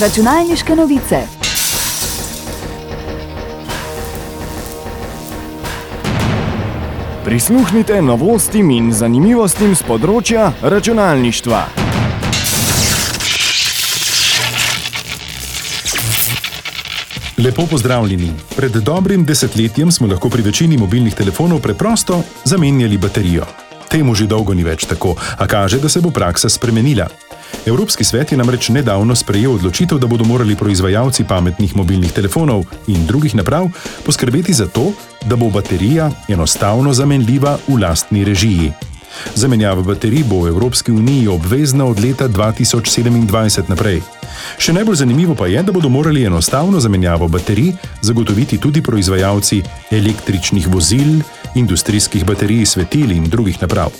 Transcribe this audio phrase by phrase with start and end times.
[0.00, 1.16] Računalniške novice.
[7.24, 11.60] Prisluhnite novostim in zanimivostim z področja računalništva.
[17.38, 18.32] Lepo pozdravljeni.
[18.56, 23.46] Pred dobrim desetletjem smo lahko pri večini mobilnih telefonov preprosto zamenjali baterijo.
[23.94, 27.06] Temu že dolgo ni več tako, a kaže, da se bo praksa spremenila.
[27.66, 33.06] Evropski svet je namreč nedavno sprejel odločitev, da bodo morali proizvajalci pametnih mobilnih telefonov in
[33.06, 33.70] drugih naprav
[34.04, 34.92] poskrbeti za to,
[35.24, 38.72] da bo baterija enostavno zamenljiva v lastni režiji.
[39.34, 44.02] Zamenjava baterij bo v Evropski uniji obvezna od leta 2027 naprej.
[44.58, 47.72] Še najbolj zanimivo pa je, da bodo morali enostavno zamenjavo baterij
[48.02, 51.22] zagotoviti tudi proizvajalci električnih vozil,
[51.54, 53.92] industrijskih baterij, svetil in drugih naprav.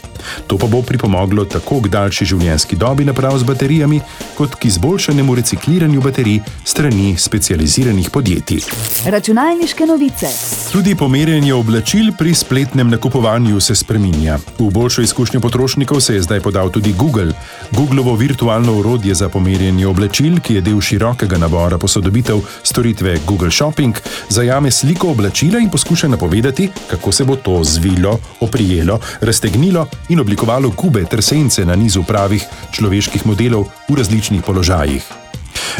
[0.46, 4.00] To pa bo pripomoglo tako k daljši življenjski dobi naprav z baterijami,
[4.36, 8.60] kot k izboljšanemu recikliranju baterij strani specializiranih podjetij.
[9.06, 10.28] Računalniške novice.
[10.72, 14.38] Tudi pomerjanje oblačil pri spletnem nakupovanju se spreminja.
[14.58, 17.32] V boljšo izkušnjo potrošnikov se je zdaj podal tudi Google.
[17.70, 23.94] Googlovo virtualno orodje za pomerjanje oblačil, ki je del širokega nabora posodobitev storitve Google Shopping,
[24.28, 30.72] zajame sliko oblačila in poskuša napovedati, kako se bo to zvilo, oprijelo, raztegnilo in oblikovalo
[30.72, 35.04] gube ter sence na nizu pravih človeških modelov v različnih položajih.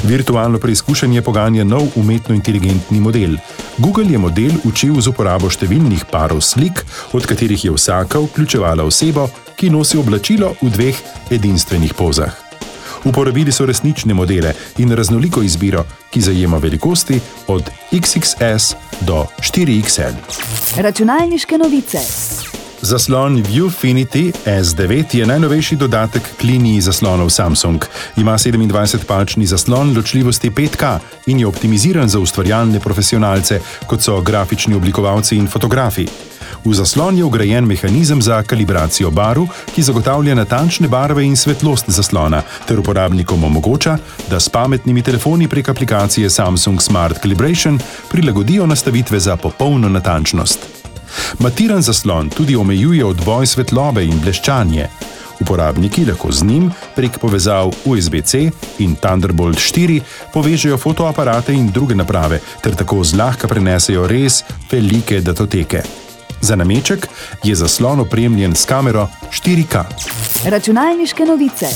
[0.04, 3.36] Virtualno preizkušanje poganja nov umetno inteligentni model.
[3.78, 9.28] Google je model učil z uporabo številnih parov slik, od katerih je vsaka vključevala osebo,
[9.56, 12.43] ki nosi oblačilo v dveh edinstvenih pozah.
[13.04, 20.14] Uporabili so resnične modele in raznoliko izbiro, ki zajema velikosti od XXS do 4XL.
[20.76, 21.98] Računalniške novice.
[22.84, 27.84] Zaslon Viewfinity S9 je najnovejši dodatek k liniji zaslonov Samsung.
[28.16, 35.36] Ima 27-palčni zaslon ločljivosti 5K in je optimiziran za ustvarjalne profesionalce, kot so grafični oblikovalci
[35.36, 36.06] in fotografi.
[36.64, 39.42] V zaslon je ugrajen mehanizem za kalibracijo barv,
[39.74, 43.98] ki zagotavlja natančne barve in svetlost zaslona, ter uporabnikom omogoča,
[44.30, 47.78] da s pametnimi telefoni prek aplikacije Samsung Smart Calibration
[48.10, 50.58] prilagodijo nastavitve za popolno natančnost.
[51.38, 54.88] Matiran zaslon tudi omejuje odboj svetlobe in bleščanje.
[55.40, 60.00] Uporabniki lahko z njim prek povezav USB-C in Thunderbolt 4
[60.32, 66.03] povežejo fotoaparate in druge naprave, ter tako zlahka prenesejo res velike datoteke.
[66.44, 67.08] Za nameček
[67.44, 69.84] je zaslon opremljen s kamero 4K.
[70.44, 71.66] Računalniške novice.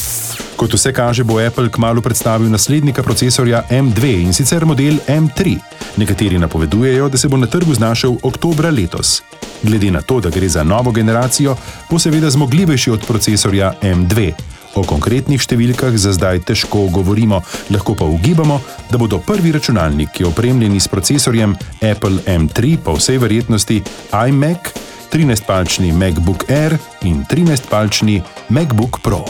[0.57, 5.57] Kot vse kaže, bo Apple kmalo predstavil naslednika procesorja M2 in sicer model M3.
[5.97, 9.23] Nekateri napovedujejo, da se bo na trgu znašel oktobra letos.
[9.63, 11.57] Glede na to, da gre za novo generacijo,
[11.91, 14.33] bo seveda zmogljivejši od procesorja M2.
[14.77, 17.41] O konkretnih številkah za zdaj težko govorimo,
[17.73, 23.81] lahko pa ugibamo, da bodo prvi računalniki opremljeni s procesorjem Apple M3 po vsej verjetnosti
[24.13, 24.73] iMac,
[25.09, 26.77] 13-palčni MacBook Air
[27.09, 28.21] in 13-palčni
[28.53, 29.25] MacBook Pro.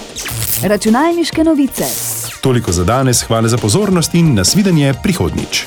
[0.62, 1.86] Računalniške novice.
[2.42, 5.66] Toliko za danes, hvala za pozornost in nasvidenje prihodnič.